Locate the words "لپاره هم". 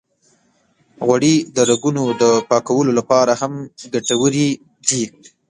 2.99-3.53